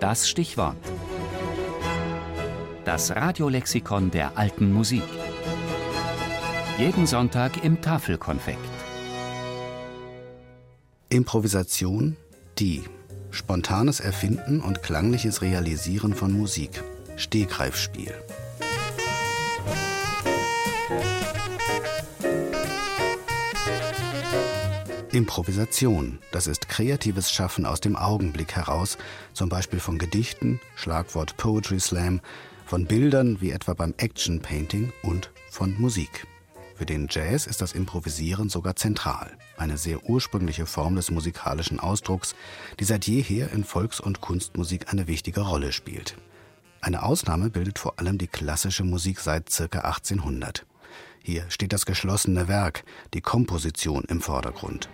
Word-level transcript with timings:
Das 0.00 0.28
Stichwort. 0.28 0.76
Das 2.84 3.16
Radiolexikon 3.16 4.10
der 4.10 4.36
alten 4.36 4.70
Musik. 4.70 5.02
Jeden 6.78 7.06
Sonntag 7.06 7.64
im 7.64 7.80
Tafelkonfekt. 7.80 8.58
Improvisation, 11.08 12.16
die. 12.58 12.82
Spontanes 13.30 14.00
Erfinden 14.00 14.60
und 14.60 14.82
klangliches 14.82 15.40
Realisieren 15.40 16.12
von 16.12 16.32
Musik. 16.32 16.82
Stegreifspiel. 17.16 18.12
Improvisation, 25.16 26.18
das 26.30 26.46
ist 26.46 26.68
kreatives 26.68 27.32
Schaffen 27.32 27.64
aus 27.64 27.80
dem 27.80 27.96
Augenblick 27.96 28.54
heraus, 28.54 28.98
zum 29.32 29.48
Beispiel 29.48 29.80
von 29.80 29.96
Gedichten, 29.96 30.60
Schlagwort 30.74 31.38
Poetry 31.38 31.80
Slam, 31.80 32.20
von 32.66 32.84
Bildern 32.84 33.40
wie 33.40 33.50
etwa 33.50 33.72
beim 33.72 33.94
Action 33.96 34.42
Painting 34.42 34.92
und 35.02 35.30
von 35.48 35.74
Musik. 35.80 36.26
Für 36.74 36.84
den 36.84 37.06
Jazz 37.08 37.46
ist 37.46 37.62
das 37.62 37.72
Improvisieren 37.72 38.50
sogar 38.50 38.76
zentral, 38.76 39.38
eine 39.56 39.78
sehr 39.78 40.04
ursprüngliche 40.04 40.66
Form 40.66 40.96
des 40.96 41.10
musikalischen 41.10 41.80
Ausdrucks, 41.80 42.34
die 42.78 42.84
seit 42.84 43.06
jeher 43.06 43.50
in 43.52 43.64
Volks- 43.64 44.00
und 44.00 44.20
Kunstmusik 44.20 44.92
eine 44.92 45.06
wichtige 45.06 45.40
Rolle 45.40 45.72
spielt. 45.72 46.14
Eine 46.82 47.02
Ausnahme 47.02 47.48
bildet 47.48 47.78
vor 47.78 47.98
allem 47.98 48.18
die 48.18 48.28
klassische 48.28 48.84
Musik 48.84 49.20
seit 49.20 49.46
ca. 49.46 49.78
1800. 49.78 50.66
Hier 51.22 51.46
steht 51.48 51.72
das 51.72 51.86
geschlossene 51.86 52.48
Werk, 52.48 52.84
die 53.14 53.22
Komposition 53.22 54.04
im 54.08 54.20
Vordergrund. 54.20 54.90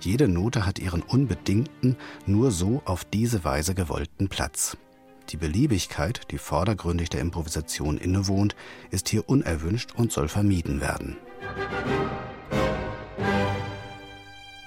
Jede 0.00 0.28
Note 0.28 0.64
hat 0.64 0.78
ihren 0.78 1.02
unbedingten, 1.02 1.96
nur 2.26 2.50
so 2.50 2.82
auf 2.86 3.04
diese 3.04 3.44
Weise 3.44 3.74
gewollten 3.74 4.28
Platz. 4.28 4.76
Die 5.28 5.36
Beliebigkeit, 5.36 6.22
die 6.30 6.38
vordergründig 6.38 7.10
der 7.10 7.20
Improvisation 7.20 7.98
innewohnt, 7.98 8.56
ist 8.90 9.08
hier 9.08 9.28
unerwünscht 9.28 9.92
und 9.94 10.10
soll 10.10 10.28
vermieden 10.28 10.80
werden. 10.80 11.16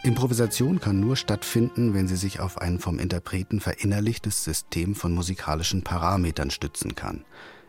Improvisation 0.03 0.79
kann 0.79 0.99
nur 0.99 1.15
stattfinden, 1.15 1.93
wenn 1.93 2.07
sie 2.07 2.17
sich 2.17 2.39
auf 2.39 2.57
ein 2.59 2.77
vom 2.77 2.99
Interpreten 2.99 3.59
verinnerlichtes 3.59 4.43
System 4.43 4.95
von 4.95 5.13
musikalischen 5.13 5.83
Parametern 5.83 6.51
stützen 6.51 6.93
kann. 6.93 7.25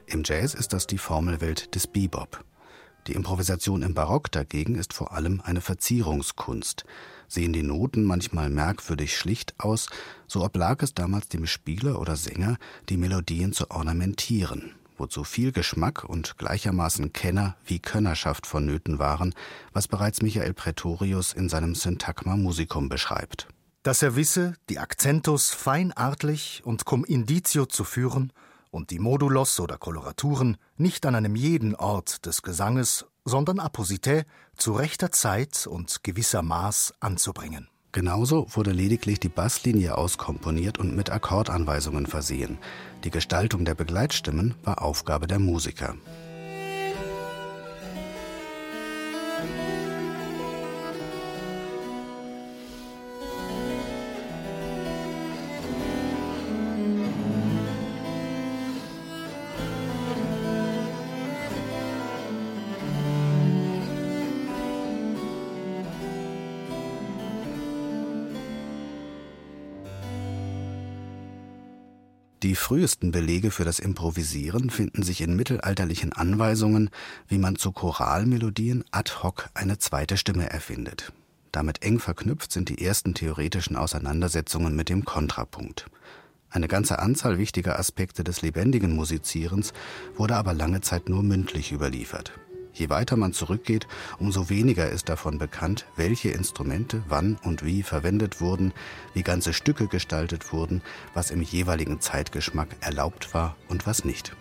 Im 0.06 0.22
Jazz 0.24 0.54
ist 0.54 0.72
das 0.72 0.86
die 0.86 0.98
Formelwelt 0.98 1.74
des 1.74 1.86
Bebop. 1.86 2.44
Die 3.06 3.12
Improvisation 3.12 3.82
im 3.82 3.94
Barock 3.94 4.32
dagegen 4.32 4.76
ist 4.76 4.92
vor 4.92 5.12
allem 5.12 5.40
eine 5.44 5.60
Verzierungskunst 5.60 6.84
sehen 7.28 7.52
die 7.52 7.62
Noten 7.62 8.04
manchmal 8.04 8.50
merkwürdig 8.50 9.16
schlicht 9.16 9.54
aus, 9.58 9.88
so 10.26 10.44
oblag 10.44 10.82
es 10.82 10.94
damals 10.94 11.28
dem 11.28 11.46
Spieler 11.46 12.00
oder 12.00 12.16
Sänger, 12.16 12.56
die 12.88 12.96
Melodien 12.96 13.52
zu 13.52 13.70
ornamentieren, 13.70 14.72
wozu 14.96 15.24
viel 15.24 15.52
Geschmack 15.52 16.04
und 16.04 16.38
gleichermaßen 16.38 17.12
Kenner 17.12 17.56
wie 17.64 17.80
Könnerschaft 17.80 18.46
vonnöten 18.46 18.98
waren, 18.98 19.34
was 19.72 19.88
bereits 19.88 20.22
Michael 20.22 20.54
Pretorius 20.54 21.32
in 21.32 21.48
seinem 21.48 21.74
Syntagma 21.74 22.36
Musicum 22.36 22.88
beschreibt. 22.88 23.48
Dass 23.82 24.02
er 24.02 24.16
wisse, 24.16 24.54
die 24.70 24.78
Akzentus 24.78 25.50
feinartlich 25.50 26.62
und 26.64 26.86
cum 26.86 27.04
inditio 27.04 27.66
zu 27.66 27.84
führen 27.84 28.32
und 28.74 28.90
die 28.90 28.98
Modulos 28.98 29.60
oder 29.60 29.78
Koloraturen 29.78 30.56
nicht 30.76 31.06
an 31.06 31.14
einem 31.14 31.36
jeden 31.36 31.74
Ort 31.74 32.26
des 32.26 32.42
Gesanges 32.42 33.06
sondern 33.24 33.58
Apposité 33.58 34.24
zu 34.56 34.72
rechter 34.72 35.10
Zeit 35.10 35.66
und 35.66 36.04
gewisser 36.04 36.42
Maß 36.42 36.94
anzubringen. 37.00 37.68
Genauso 37.92 38.46
wurde 38.50 38.72
lediglich 38.72 39.20
die 39.20 39.28
Basslinie 39.28 39.96
auskomponiert 39.96 40.78
und 40.78 40.96
mit 40.96 41.10
Akkordanweisungen 41.10 42.06
versehen. 42.06 42.58
Die 43.04 43.10
Gestaltung 43.10 43.64
der 43.64 43.76
Begleitstimmen 43.76 44.54
war 44.64 44.82
Aufgabe 44.82 45.26
der 45.26 45.38
Musiker. 45.38 45.94
Die 72.44 72.56
frühesten 72.56 73.10
Belege 73.10 73.50
für 73.50 73.64
das 73.64 73.78
Improvisieren 73.78 74.68
finden 74.68 75.02
sich 75.02 75.22
in 75.22 75.34
mittelalterlichen 75.34 76.12
Anweisungen, 76.12 76.90
wie 77.26 77.38
man 77.38 77.56
zu 77.56 77.72
Choralmelodien 77.72 78.84
ad 78.90 79.10
hoc 79.22 79.48
eine 79.54 79.78
zweite 79.78 80.18
Stimme 80.18 80.50
erfindet. 80.50 81.10
Damit 81.52 81.82
eng 81.82 82.00
verknüpft 82.00 82.52
sind 82.52 82.68
die 82.68 82.84
ersten 82.84 83.14
theoretischen 83.14 83.76
Auseinandersetzungen 83.76 84.76
mit 84.76 84.90
dem 84.90 85.06
Kontrapunkt. 85.06 85.86
Eine 86.50 86.68
ganze 86.68 86.98
Anzahl 86.98 87.38
wichtiger 87.38 87.78
Aspekte 87.78 88.24
des 88.24 88.42
lebendigen 88.42 88.94
Musizierens 88.94 89.72
wurde 90.14 90.36
aber 90.36 90.52
lange 90.52 90.82
Zeit 90.82 91.08
nur 91.08 91.22
mündlich 91.22 91.72
überliefert. 91.72 92.30
Je 92.74 92.88
weiter 92.90 93.16
man 93.16 93.32
zurückgeht, 93.32 93.86
umso 94.18 94.48
weniger 94.48 94.90
ist 94.90 95.08
davon 95.08 95.38
bekannt, 95.38 95.86
welche 95.94 96.30
Instrumente 96.30 97.04
wann 97.08 97.38
und 97.44 97.64
wie 97.64 97.84
verwendet 97.84 98.40
wurden, 98.40 98.72
wie 99.14 99.22
ganze 99.22 99.52
Stücke 99.52 99.86
gestaltet 99.86 100.52
wurden, 100.52 100.82
was 101.14 101.30
im 101.30 101.40
jeweiligen 101.40 102.00
Zeitgeschmack 102.00 102.68
erlaubt 102.80 103.32
war 103.32 103.54
und 103.68 103.86
was 103.86 104.04
nicht. 104.04 104.34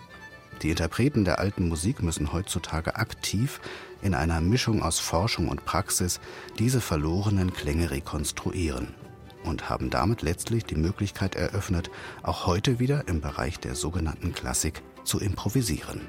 Die 0.64 0.72
Interpreten 0.72 1.26
der 1.26 1.38
alten 1.40 1.68
Musik 1.68 2.02
müssen 2.02 2.34
heutzutage 2.34 2.96
aktiv 2.96 3.62
in 4.02 4.16
einer 4.16 4.42
Mischung 4.42 4.82
aus 4.82 5.00
Forschung 5.00 5.48
und 5.48 5.66
Praxis 5.66 6.20
diese 6.58 6.82
verlorenen 6.82 7.54
Klänge 7.54 7.92
rekonstruieren 7.92 8.96
und 9.44 9.70
haben 9.70 9.90
damit 9.90 10.22
letztlich 10.24 10.66
die 10.66 10.76
Möglichkeit 10.76 11.36
eröffnet, 11.36 11.92
auch 12.24 12.48
heute 12.48 12.80
wieder 12.80 13.08
im 13.08 13.22
Bereich 13.22 13.60
der 13.60 13.76
sogenannten 13.76 14.34
Klassik 14.34 14.82
zu 15.04 15.20
improvisieren. 15.20 16.02